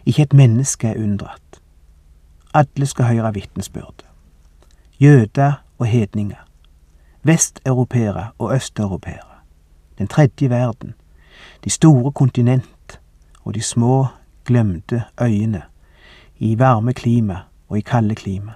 Ikke 0.06 0.22
et 0.22 0.34
menneske 0.34 0.88
er 0.88 1.04
unndratt. 1.04 1.62
Alle 2.54 2.86
skal 2.86 3.06
høre 3.06 3.34
vitnesbyrdet. 3.34 4.06
Jøder 5.00 5.54
og 5.80 5.86
hedninger 5.86 6.44
vesteuropeere 7.24 8.28
og 8.38 8.56
østeuropeere, 8.56 9.40
den 9.98 10.08
tredje 10.08 10.50
verden, 10.50 10.94
de 11.64 11.70
store 11.70 12.12
kontinent 12.12 13.00
og 13.44 13.56
de 13.56 13.62
små, 13.62 14.08
glemte 14.46 15.04
øyene, 15.22 15.62
i 16.38 16.60
varme 16.60 16.94
klima 16.94 17.38
og 17.70 17.78
i 17.78 17.82
kalde 17.82 18.16
klima. 18.16 18.52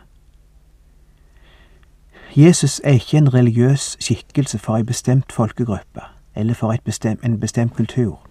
Jesus 2.35 2.81
er 2.83 2.91
ikke 2.91 3.17
en 3.17 3.33
religiøs 3.33 3.97
skikkelse 3.99 4.59
for 4.59 4.77
ei 4.77 4.83
bestemt 4.83 5.31
folkegruppe 5.31 6.01
eller 6.35 6.53
for 6.53 6.75
bestemt, 6.85 7.25
en 7.25 7.39
bestemt 7.39 7.73
kultur. 7.73 8.27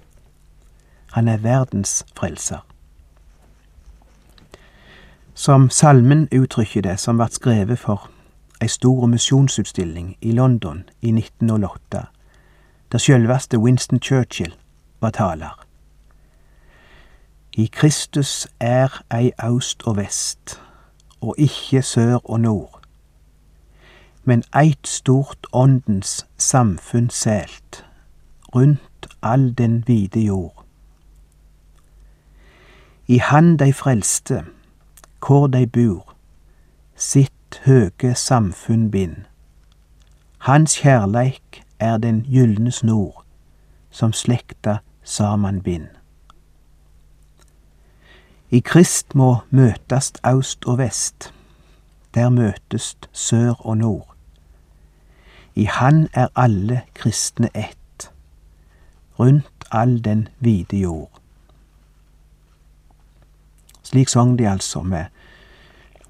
Han 1.16 1.28
er 1.28 1.36
verdens 1.36 2.06
frelser. 2.16 2.66
Som 5.34 5.70
salmen 5.70 6.28
uttrykker 6.32 6.82
det, 6.82 7.00
som 7.00 7.18
vart 7.18 7.32
skrevet 7.32 7.78
for 7.78 8.10
ei 8.60 8.68
stor 8.68 9.06
misjonsutstilling 9.06 10.18
i 10.20 10.32
London 10.32 10.82
i 11.00 11.08
1908, 11.08 12.02
der 12.92 12.98
sjølveste 12.98 13.58
Winston 13.58 14.02
Churchill 14.02 14.52
var 15.00 15.10
taler. 15.10 15.64
I 17.52 17.66
Kristus 17.72 18.48
er 18.60 19.00
ei 19.14 19.32
aust 19.38 19.86
og 19.86 19.96
vest, 19.96 20.60
og 21.20 21.34
ikke 21.38 21.82
sør 21.82 22.18
og 22.24 22.40
nord, 22.40 22.80
men 24.24 24.44
eit 24.56 24.88
stort 24.88 25.46
åndens 25.52 26.26
samfunn 26.36 27.10
sælt, 27.10 27.84
rundt 28.54 29.08
all 29.22 29.52
den 29.58 29.84
vide 29.86 30.20
jord. 30.20 30.65
I 33.08 33.18
Han 33.18 33.56
dei 33.56 33.72
frelste, 33.72 34.44
hvor 35.26 35.46
dei 35.46 35.66
bor, 35.66 36.14
sitt 36.96 37.60
høge 37.64 38.14
samfunn 38.14 38.90
bind. 38.90 39.16
Hans 40.38 40.74
kjærleik 40.82 41.62
er 41.78 41.96
den 42.02 42.24
gylne 42.26 42.72
snor 42.72 43.22
som 43.90 44.12
slekta 44.12 44.78
saman 45.02 45.60
bind. 45.62 45.86
I 48.50 48.60
Krist 48.60 49.14
må 49.14 49.36
møtast 49.50 50.18
aust 50.22 50.66
og 50.66 50.78
vest, 50.78 51.32
der 52.14 52.28
møtest 52.28 53.08
sør 53.12 53.54
og 53.58 53.78
nord. 53.78 54.16
I 55.54 55.64
Han 55.64 56.08
er 56.12 56.28
alle 56.34 56.82
kristne 56.94 57.50
ett, 57.54 58.10
rundt 59.18 59.64
all 59.70 60.04
den 60.04 60.28
vide 60.38 60.76
jord. 60.76 61.22
Slik 63.86 64.08
sang 64.08 64.38
de 64.38 64.48
altså, 64.48 64.82
med 64.82 65.04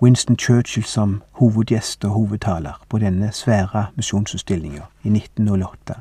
Winston 0.03 0.39
Churchill 0.39 0.85
som 0.85 1.23
hovedgjest 1.33 2.05
og 2.05 2.11
hovedtaler 2.11 2.85
på 2.89 2.99
denne 2.99 3.33
svære 3.33 3.87
misjonsutstillinga 3.97 4.81
i 5.03 5.09
1908. 5.09 5.95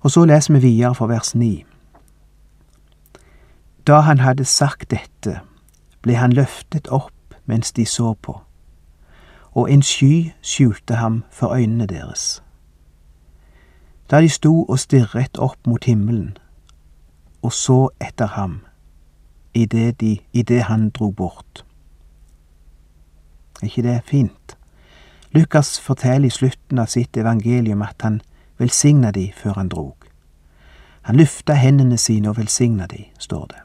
Og 0.00 0.10
så 0.10 0.24
leser 0.24 0.54
vi 0.54 0.60
videre 0.60 0.94
fra 0.94 1.06
vers 1.06 1.34
9. 1.34 1.64
Da 3.86 4.00
han 4.00 4.18
hadde 4.18 4.44
sagt 4.44 4.90
dette, 4.90 5.40
ble 6.02 6.14
han 6.14 6.32
løftet 6.32 6.88
opp 6.88 7.34
mens 7.46 7.72
de 7.72 7.86
så 7.86 8.14
på, 8.22 8.40
og 9.52 9.72
en 9.72 9.82
sky 9.82 10.30
skjulte 10.42 10.94
ham 10.94 11.24
for 11.30 11.54
øynene 11.54 11.86
deres. 11.86 12.42
Da 14.10 14.20
de 14.20 14.28
sto 14.28 14.62
og 14.62 14.78
stirret 14.78 15.38
opp 15.38 15.66
mot 15.66 15.84
himmelen 15.84 16.38
og 17.42 17.52
så 17.52 17.88
etter 18.00 18.26
ham 18.26 18.60
idet 19.54 20.00
de, 20.00 20.18
i 20.32 20.42
det 20.42 20.62
han 20.62 20.90
dro 20.90 21.10
bort. 21.10 21.64
Er 23.62 23.66
ikke 23.66 23.82
det 23.82 24.02
fint? 24.04 24.56
Lukas 25.32 25.80
forteller 25.80 26.26
i 26.26 26.30
slutten 26.30 26.78
av 26.78 26.86
sitt 26.86 27.16
evangelium 27.16 27.82
at 27.82 28.02
han 28.02 28.20
velsigna 28.58 29.10
de 29.10 29.32
før 29.36 29.52
han 29.52 29.68
drog. 29.68 29.96
Han 31.02 31.16
løfta 31.16 31.54
hendene 31.54 31.98
sine 31.98 32.30
og 32.30 32.36
velsigna 32.36 32.86
de, 32.86 33.04
står 33.18 33.46
det. 33.46 33.60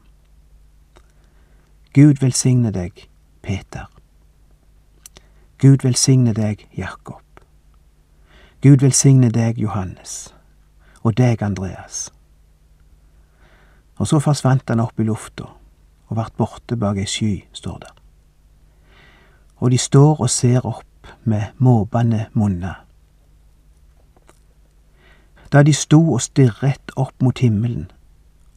Gud 1.93 2.21
velsigne 2.21 2.71
deg, 2.71 3.07
Peter. 3.41 3.85
Gud 5.57 5.83
velsigne 5.83 6.33
deg, 6.33 6.67
Jakob. 6.77 7.21
Gud 8.61 8.81
velsigne 8.81 9.29
deg, 9.29 9.57
Johannes, 9.57 10.33
og 11.03 11.17
deg, 11.17 11.43
Andreas. 11.43 12.14
Og 13.97 14.07
så 14.07 14.19
forsvant 14.19 14.69
han 14.69 14.83
opp 14.83 14.99
i 14.99 15.07
lufta 15.07 15.47
og 16.05 16.17
vart 16.17 16.35
borte 16.37 16.77
bak 16.77 16.97
ei 17.01 17.07
sky, 17.09 17.45
står 17.53 17.77
det. 17.81 17.91
Og 19.57 19.71
de 19.71 19.77
står 19.77 20.21
og 20.21 20.29
ser 20.29 20.65
opp 20.65 21.09
med 21.23 21.55
måpende 21.57 22.25
munner. 22.33 22.83
Da 25.51 25.63
de 25.63 25.73
sto 25.73 26.01
og 26.13 26.21
stirret 26.21 26.91
opp 26.95 27.15
mot 27.23 27.39
himmelen 27.39 27.87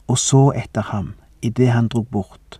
og 0.09 0.17
så 0.17 0.49
etter 0.57 0.81
ham 0.89 1.13
idet 1.41 1.69
han 1.69 1.87
drog 1.87 2.07
bort, 2.07 2.59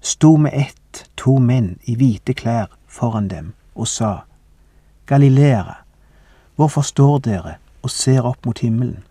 sto 0.00 0.36
med 0.36 0.52
ett 0.54 1.06
to 1.16 1.38
menn 1.38 1.76
i 1.84 1.94
hvite 1.96 2.34
klær 2.34 2.72
foran 2.86 3.28
dem 3.28 3.52
og 3.74 3.88
sa, 3.88 4.26
Galileere, 5.06 5.76
hvorfor 6.56 6.82
står 6.82 7.18
dere 7.18 7.54
og 7.82 7.90
ser 7.90 8.26
opp 8.26 8.46
mot 8.46 8.58
himmelen? 8.58 9.04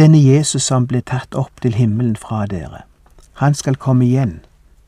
Denne 0.00 0.18
Jesus 0.18 0.64
som 0.64 0.86
ble 0.88 1.02
tatt 1.04 1.34
opp 1.36 1.58
til 1.60 1.74
himmelen 1.76 2.14
fra 2.16 2.46
dere, 2.48 2.86
han 3.36 3.52
skal 3.52 3.76
komme 3.76 4.06
igjen, 4.06 4.38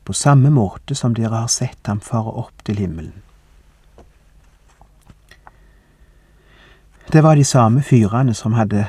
på 0.09 0.13
samme 0.17 0.49
måte 0.49 0.95
som 0.97 1.13
dere 1.13 1.43
har 1.43 1.51
sett 1.53 1.85
ham 1.85 1.99
fare 2.01 2.31
opp 2.41 2.63
til 2.65 2.79
himmelen. 2.81 3.19
Det 7.13 7.21
var 7.21 7.37
de 7.37 7.43
samme 7.45 7.83
fyrene 7.85 8.33
som 8.33 8.55
hadde 8.57 8.87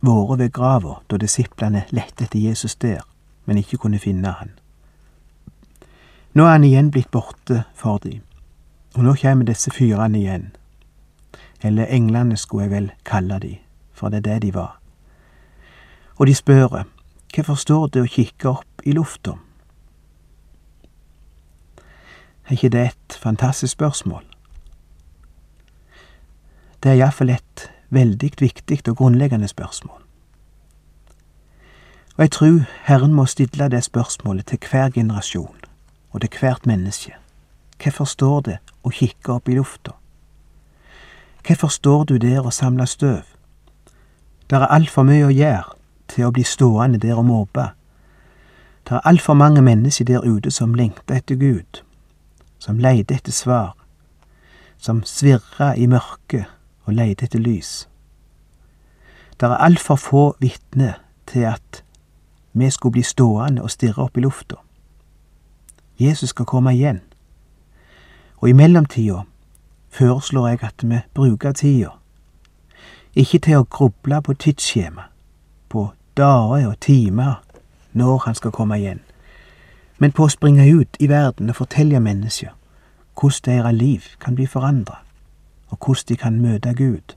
vært 0.00 0.40
ved 0.40 0.50
grava 0.56 0.96
da 1.06 1.20
disiplene 1.22 1.84
lette 1.94 2.26
etter 2.26 2.42
Jesus 2.42 2.74
der, 2.74 3.04
men 3.44 3.60
ikke 3.62 3.78
kunne 3.84 4.00
finne 4.02 4.32
han. 4.40 4.50
Nå 6.34 6.48
er 6.48 6.56
han 6.56 6.66
igjen 6.66 6.90
blitt 6.90 7.12
borte 7.14 7.60
for 7.78 8.02
dem, 8.02 8.24
og 8.96 9.06
nå 9.06 9.14
kommer 9.22 9.46
disse 9.46 9.70
fyrene 9.70 10.18
igjen. 10.18 10.50
Eller 11.62 11.94
englene 11.94 12.34
skulle 12.36 12.66
jeg 12.66 12.74
vel 12.74 12.90
kalle 13.04 13.38
dem, 13.46 13.62
for 13.94 14.10
det 14.10 14.24
er 14.24 14.26
det 14.32 14.40
de 14.48 14.52
var 14.58 14.75
og 16.16 16.26
de 16.26 16.34
spør 16.34 16.84
hvorfor 17.34 17.54
står 17.54 17.86
det 17.92 18.02
å 18.02 18.08
kikke 18.08 18.48
opp 18.48 18.86
i 18.88 18.94
lufta? 18.96 19.34
Er 22.46 22.56
ikke 22.56 22.70
det 22.72 22.84
et 22.86 23.18
fantastisk 23.20 23.72
spørsmål? 23.72 24.24
Det 26.82 26.92
er 26.92 27.00
iallfall 27.00 27.34
et 27.34 27.66
veldig 27.90 28.30
viktig 28.40 28.88
og 28.88 28.96
grunnleggende 28.96 29.48
spørsmål. 29.48 30.00
Og 32.16 32.22
jeg 32.22 32.30
tror 32.30 32.64
Herren 32.86 33.14
må 33.14 33.26
stille 33.26 33.68
det 33.68 33.84
spørsmålet 33.84 34.46
til 34.46 34.58
hver 34.70 34.90
generasjon 34.90 35.56
og 36.10 36.20
til 36.20 36.30
hvert 36.40 36.66
menneske. 36.66 37.12
Hvorfor 37.82 38.04
står 38.04 38.40
det 38.40 38.58
å 38.82 38.90
kikke 38.90 39.32
opp 39.32 39.48
i 39.48 39.58
lufta? 39.58 39.92
Hvorfor 41.46 41.68
står 41.68 42.04
du 42.04 42.16
der 42.16 42.40
og 42.40 42.52
samler 42.52 42.84
støv? 42.84 43.22
Det 44.50 44.56
er 44.56 44.72
altfor 44.72 45.02
mye 45.02 45.26
å 45.26 45.34
gjøre 45.34 45.75
til 46.08 46.26
å 46.26 46.32
bli 46.34 46.44
stående 46.44 46.98
der 46.98 47.18
og 47.18 47.24
måpe. 47.24 47.70
Det 48.86 48.94
er 48.94 49.08
altfor 49.08 49.34
mange 49.34 49.62
mennesker 49.62 50.04
der 50.04 50.24
ute 50.24 50.50
som 50.50 50.74
lengter 50.74 51.18
etter 51.18 51.34
Gud, 51.36 51.82
som 52.58 52.78
leter 52.78 53.16
etter 53.16 53.32
svar, 53.32 53.74
som 54.78 55.02
svirrer 55.04 55.74
i 55.74 55.86
mørket 55.86 56.46
og 56.84 56.94
leter 56.94 57.26
etter 57.26 57.42
lys. 57.42 57.88
Det 59.40 59.48
er 59.48 59.64
altfor 59.64 59.96
få 59.96 60.36
vitner 60.40 61.02
til 61.26 61.40
at 61.40 61.82
vi 62.52 62.70
skulle 62.70 62.92
bli 62.92 63.02
stående 63.02 63.62
og 63.62 63.70
stirre 63.70 64.02
opp 64.02 64.16
i 64.16 64.20
lufta. 64.20 64.56
Jesus 65.98 66.30
skal 66.30 66.44
komme 66.44 66.72
igjen, 66.74 67.00
og 68.36 68.48
i 68.48 68.52
mellomtida 68.52 69.22
foreslår 69.90 70.48
jeg 70.48 70.62
at 70.62 70.84
vi 70.84 71.00
bruker 71.14 71.52
tida, 71.52 71.90
ikke 73.16 73.38
til 73.38 73.60
å 73.60 73.68
gruble 73.70 74.22
på 74.22 74.34
tidsskjema, 74.34 75.08
på 75.76 75.90
dager 76.16 76.66
og 76.66 76.80
timer 76.80 77.42
når 77.92 78.18
han 78.18 78.34
skal 78.34 78.50
komme 78.50 78.78
igjen, 78.80 79.02
men 79.98 80.12
på 80.12 80.24
å 80.24 80.32
springe 80.32 80.64
ut 80.72 80.96
i 81.00 81.08
verden 81.12 81.52
og 81.52 81.58
fortelle 81.58 82.00
mennesker 82.00 82.54
hvordan 83.20 83.44
deres 83.44 83.76
liv 83.76 84.08
kan 84.20 84.34
bli 84.36 84.46
forandra, 84.46 85.02
og 85.68 85.78
hvordan 85.78 86.08
de 86.08 86.16
kan 86.16 86.40
møte 86.40 86.74
Gud. 86.74 87.16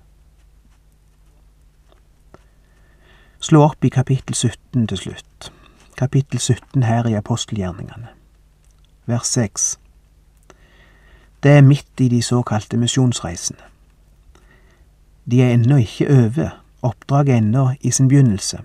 Slå 3.39 3.63
opp 3.63 3.86
i 3.86 3.89
kapittel 3.89 4.36
17 4.36 4.88
til 4.88 4.98
slutt. 4.98 5.52
Kapittel 5.98 6.39
17 6.39 6.84
her 6.84 7.08
i 7.08 7.15
apostelgjerningene. 7.15 8.12
Vers 9.06 9.28
6. 9.28 9.80
Det 11.43 11.52
er 11.52 11.62
midt 11.62 12.00
i 12.00 12.08
de 12.08 12.22
såkalte 12.22 12.78
misjonsreisene. 12.78 13.63
De 15.32 15.43
er 15.43 15.54
ennå 15.54 15.76
ikke 15.76 16.12
over, 16.12 16.59
oppdraget 16.82 17.38
ennå 17.38 17.70
i 17.82 17.92
sin 17.92 18.08
begynnelse. 18.08 18.60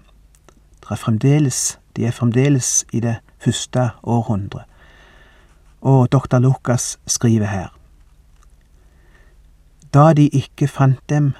Er 0.90 0.96
fremdeles, 0.96 1.78
de 1.96 2.06
er 2.06 2.10
fremdeles 2.10 2.84
i 2.92 3.00
det 3.00 3.16
første 3.38 3.90
århundret. 4.02 4.64
Og 5.80 6.12
doktor 6.12 6.38
Lukas 6.38 6.98
skriver 7.06 7.46
her. 7.46 7.68
Da 9.94 10.12
de 10.12 10.28
ikke 10.28 10.68
fant 10.68 11.00
dem, 11.08 11.32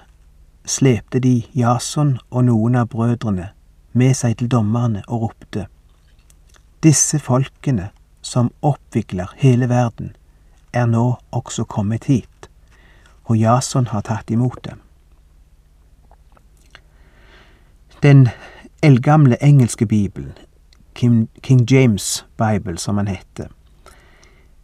slepte 0.64 1.18
de 1.18 1.42
Jason 1.54 2.18
og 2.30 2.44
noen 2.44 2.74
av 2.74 2.86
brødrene 2.92 3.48
med 3.92 4.14
seg 4.14 4.38
til 4.38 4.50
dommerne 4.50 5.02
og 5.08 5.22
ropte. 5.22 5.66
Disse 6.82 7.18
folkene 7.18 7.90
som 8.22 8.52
oppvikler 8.62 9.34
hele 9.36 9.68
verden, 9.68 10.14
er 10.72 10.86
nå 10.86 11.16
også 11.30 11.64
kommet 11.64 12.04
hit, 12.04 12.48
og 13.24 13.38
Jason 13.38 13.86
har 13.86 14.02
tatt 14.06 14.30
imot 14.30 14.58
dem. 14.64 14.83
Den 18.04 18.28
eldgamle 18.82 19.36
engelske 19.42 19.86
bibelen, 19.86 20.32
King, 20.94 21.28
King 21.42 21.70
James 21.70 22.26
Bible 22.38 22.78
som 22.78 22.96
han 22.96 23.08
heter, 23.08 23.46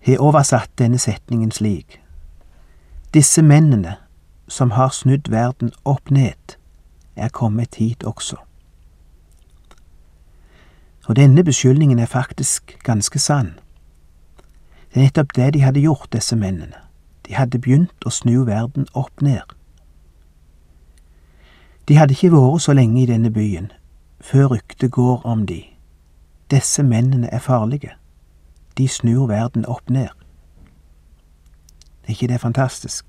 har 0.01 0.19
oversatt 0.19 0.71
denne 0.79 0.99
setningen 0.99 1.51
slik. 1.51 2.01
Disse 3.15 3.43
mennene 3.43 3.97
som 4.49 4.71
har 4.71 4.89
snudd 4.89 5.31
verden 5.31 5.73
opp 5.85 6.11
ned, 6.11 6.57
er 7.17 7.29
kommet 7.29 7.75
hit 7.75 8.05
også. 8.05 8.37
Og 11.07 11.17
denne 11.17 11.45
beskyldningen 11.45 11.99
er 11.99 12.07
faktisk 12.07 12.77
ganske 12.85 13.19
sann. 13.19 13.55
Det 14.93 15.01
er 15.01 15.01
nettopp 15.01 15.33
det 15.37 15.55
de 15.55 15.63
hadde 15.63 15.81
gjort, 15.81 16.13
disse 16.13 16.37
mennene. 16.37 16.77
De 17.27 17.35
hadde 17.35 17.59
begynt 17.59 18.05
å 18.05 18.13
snu 18.13 18.45
verden 18.45 18.87
opp 18.93 19.23
ned. 19.23 19.60
De 21.91 21.97
hadde 21.99 22.15
ikke 22.15 22.29
vært 22.31 22.63
så 22.63 22.73
lenge 22.79 23.01
i 23.03 23.07
denne 23.11 23.33
byen 23.35 23.73
før 24.23 24.53
ryktet 24.53 24.93
går 24.95 25.25
om 25.27 25.41
de. 25.47 25.65
Disse 26.51 26.85
mennene 26.87 27.27
er 27.35 27.43
farlige. 27.43 27.91
De 28.79 28.87
snur 28.89 29.27
verden 29.27 29.67
opp 29.67 29.91
ned. 29.91 30.07
Er 32.07 32.15
ikke 32.15 32.29
det 32.31 32.41
fantastisk? 32.41 33.07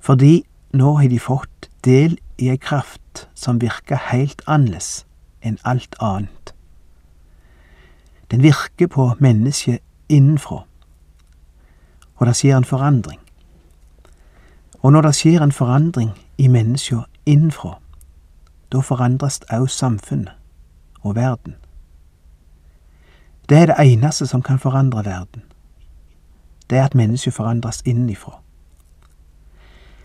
Fordi 0.00 0.44
nå 0.76 0.92
har 0.96 1.08
de 1.08 1.18
fått 1.18 1.70
del 1.84 2.18
i 2.36 2.50
ei 2.52 2.58
kraft 2.60 3.24
som 3.34 3.62
virker 3.64 3.96
heilt 4.10 4.44
annerledes 4.44 5.06
enn 5.40 5.56
alt 5.64 5.96
annet. 6.04 6.52
Den 8.28 8.44
virker 8.44 8.92
på 8.92 9.08
mennesket 9.18 9.80
innenfra, 10.12 10.66
og 12.16 12.26
det 12.26 12.36
skjer 12.36 12.60
en 12.60 12.68
forandring. 12.68 13.20
Og 14.82 14.92
når 14.92 15.08
det 15.08 15.16
skjer 15.16 15.40
en 15.40 15.52
forandring 15.52 16.12
i 16.36 16.52
mennesket 16.52 17.08
innenfra, 17.26 17.78
da 18.72 18.80
forandres 18.80 19.40
òg 19.52 19.68
samfunnet. 19.68 20.32
og 21.04 21.14
verden. 21.14 21.54
Det 23.48 23.58
er 23.58 23.66
det 23.66 23.74
eneste 23.78 24.26
som 24.26 24.42
kan 24.42 24.58
forandre 24.58 25.04
verden. 25.04 25.42
Det 26.70 26.78
er 26.78 26.84
at 26.84 26.94
mennesket 26.94 27.34
forandres 27.34 27.82
innenfra. 27.84 28.40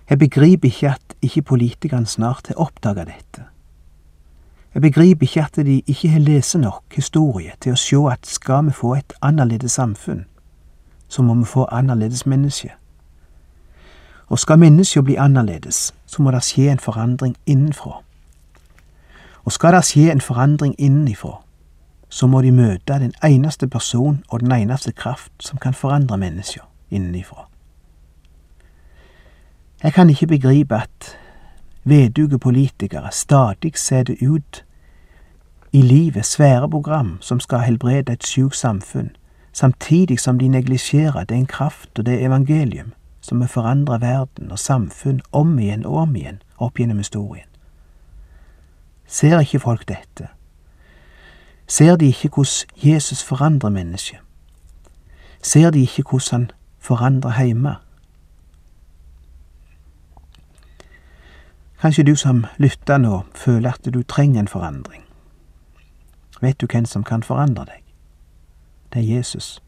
Jeg 0.09 0.19
begriper 0.19 0.67
ikke 0.67 0.89
at 0.89 1.15
ikke 1.21 1.41
politikerne 1.41 2.05
snart 2.05 2.47
har 2.47 2.55
oppdaga 2.55 3.03
dette. 3.03 3.43
Jeg 4.73 4.81
begriper 4.81 5.23
ikke 5.23 5.43
at 5.43 5.55
de 5.55 5.81
ikke 5.87 6.09
har 6.09 6.19
lest 6.19 6.57
nok 6.57 6.83
historie 6.95 7.51
til 7.61 7.73
å 7.73 7.79
se 7.79 7.97
at 8.11 8.27
skal 8.27 8.65
vi 8.65 8.71
få 8.71 8.93
et 8.95 9.13
annerledes 9.21 9.71
samfunn, 9.71 10.25
så 11.07 11.21
må 11.21 11.33
vi 11.33 11.45
få 11.45 11.65
annerledes 11.71 12.25
mennesker. 12.25 12.78
Og 14.29 14.39
skal 14.39 14.59
mennesket 14.59 15.03
bli 15.03 15.15
annerledes, 15.15 15.93
så 16.05 16.21
må 16.21 16.31
det 16.31 16.43
skje 16.43 16.71
en 16.71 16.79
forandring 16.79 17.35
innenfra. 17.45 18.01
Og 19.43 19.51
skal 19.51 19.73
det 19.73 19.85
skje 19.85 20.11
en 20.11 20.21
forandring 20.21 20.75
innenfra, 20.77 21.39
så 22.09 22.27
må 22.27 22.41
de 22.41 22.51
møte 22.51 22.99
den 22.99 23.13
eneste 23.25 23.67
person 23.67 24.23
og 24.29 24.39
den 24.39 24.51
eneste 24.51 24.91
kraft 24.91 25.31
som 25.39 25.57
kan 25.57 25.73
forandre 25.73 26.17
mennesker 26.17 26.61
innenfra. 26.91 27.47
Jeg 29.83 29.93
kan 29.93 30.09
ikke 30.09 30.27
begripe 30.27 30.75
at 30.75 31.17
veduge 31.83 32.39
politikere 32.39 33.11
stadig 33.11 33.77
setter 33.77 34.15
ut 34.21 34.65
i 35.71 35.81
livet 35.81 36.25
svære 36.25 36.69
program 36.69 37.17
som 37.21 37.39
skal 37.39 37.59
helbrede 37.59 38.13
et 38.13 38.25
sjukt 38.25 38.55
samfunn, 38.55 39.09
samtidig 39.53 40.19
som 40.19 40.39
de 40.39 40.47
neglisjerer 40.47 41.23
den 41.23 41.45
kraft 41.45 41.99
og 41.99 42.05
det 42.05 42.21
evangelium 42.21 42.93
som 43.21 43.41
har 43.41 43.47
forandre 43.47 44.01
verden 44.01 44.51
og 44.51 44.59
samfunn 44.59 45.21
om 45.31 45.59
igjen 45.59 45.85
og 45.85 45.95
om 45.95 46.15
igjen 46.15 46.41
opp 46.57 46.79
gjennom 46.79 46.97
historien. 46.97 47.47
Ser 49.07 49.39
ikke 49.39 49.59
folk 49.59 49.87
dette? 49.87 50.27
Ser 51.67 51.95
de 51.95 52.07
ikke 52.07 52.29
hvordan 52.29 52.69
Jesus 52.83 53.23
forandrer 53.23 53.69
mennesket? 53.69 54.19
Ser 55.41 55.69
de 55.69 55.81
ikke 55.81 56.03
hvordan 56.09 56.31
han 56.31 56.51
forandrer 56.79 57.43
hjemme? 57.43 57.75
Kanskje 61.81 62.03
du 62.03 62.15
som 62.15 62.45
lytter 62.57 62.97
nå, 62.97 63.21
føler 63.35 63.71
at 63.71 63.93
du 63.93 64.03
trenger 64.03 64.39
en 64.39 64.47
forandring. 64.47 65.03
Vet 66.41 66.61
du 66.61 66.67
hvem 66.71 66.85
som 66.85 67.03
kan 67.03 67.23
forandre 67.23 67.65
deg? 67.65 67.83
Det 68.93 68.99
er 68.99 69.17
Jesus. 69.17 69.61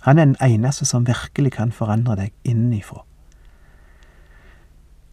Han 0.00 0.18
er 0.18 0.24
den 0.24 0.36
eneste 0.42 0.84
som 0.84 1.06
virkelig 1.06 1.52
kan 1.52 1.72
forandre 1.72 2.16
deg 2.16 2.32
innenifra. 2.44 3.04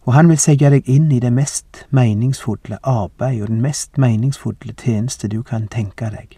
Og 0.05 0.13
han 0.13 0.29
vil 0.29 0.37
sette 0.37 0.69
deg 0.69 0.85
inn 0.89 1.07
i 1.11 1.19
det 1.19 1.31
mest 1.33 1.85
meningsfulle 1.89 2.77
arbeid 2.83 3.41
og 3.41 3.49
den 3.49 3.63
mest 3.63 3.97
meningsfulle 3.97 4.75
tjeneste 4.77 5.27
du 5.27 5.41
kan 5.41 5.65
tenke 5.67 6.11
deg, 6.13 6.37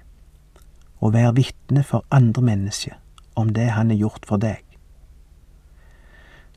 og 1.03 1.13
være 1.13 1.35
vitne 1.41 1.83
for 1.83 2.05
andre 2.11 2.41
mennesker 2.41 2.95
om 3.35 3.51
det 3.53 3.67
han 3.75 3.91
har 3.91 3.99
gjort 3.99 4.25
for 4.25 4.39
deg. 4.39 4.63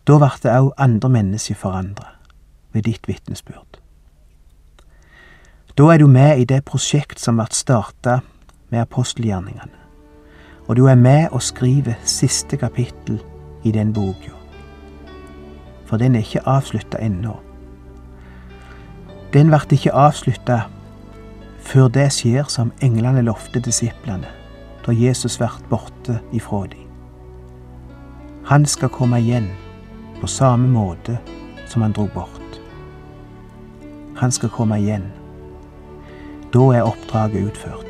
Da 0.06 0.16
ble 0.22 0.30
det 0.42 0.54
òg 0.54 0.70
andre 0.78 1.10
mennesker 1.12 1.58
forandra 1.58 2.14
ved 2.72 2.86
ditt 2.86 3.08
vitnesbyrd. 3.08 3.80
Da 5.76 5.90
er 5.92 5.98
du 5.98 6.06
med 6.06 6.38
i 6.38 6.46
det 6.46 6.62
prosjekt 6.64 7.20
som 7.20 7.38
ble 7.38 7.46
starta 7.54 8.20
med 8.70 8.82
apostelgjerningene, 8.84 9.79
og 10.68 10.76
du 10.76 10.86
er 10.86 10.94
med 10.94 11.28
og 11.32 11.42
skriver 11.42 11.94
siste 12.04 12.56
kapittel 12.56 13.22
i 13.64 13.72
den 13.72 13.92
boka. 13.92 14.34
For 15.86 15.96
den 15.96 16.14
er 16.14 16.18
ikke 16.18 16.46
avslutta 16.48 16.98
ennå. 17.02 17.36
Den 19.32 19.50
ble 19.50 19.60
ikke 19.70 19.94
avslutta 19.94 20.60
før 21.60 21.88
det 21.88 22.08
skjer 22.14 22.48
som 22.48 22.72
englene 22.82 23.22
lovte 23.22 23.60
disiplene 23.62 24.30
da 24.86 24.94
Jesus 24.96 25.36
ble 25.38 25.50
borte 25.70 26.20
ifra 26.32 26.64
dem. 26.70 26.86
Han 28.48 28.66
skal 28.66 28.88
komme 28.90 29.20
igjen 29.20 29.50
på 30.20 30.26
samme 30.26 30.68
måte 30.68 31.18
som 31.70 31.82
han 31.82 31.92
dro 31.94 32.08
bort. 32.14 32.60
Han 34.18 34.32
skal 34.32 34.50
komme 34.50 34.80
igjen. 34.80 35.06
Da 36.52 36.64
er 36.74 36.88
oppdraget 36.88 37.52
utført. 37.52 37.89